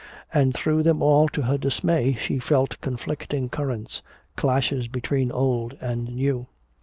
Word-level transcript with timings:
And 0.33 0.55
through 0.55 0.81
them 0.81 1.03
all 1.03 1.29
to 1.29 1.43
her 1.43 1.59
dismay 1.59 2.13
she 2.19 2.39
felt 2.39 2.81
conflicting 2.81 3.49
currents, 3.49 4.01
clashes 4.35 4.87
between 4.87 5.31
old 5.31 5.77
and 5.79 6.15
new. 6.15 6.47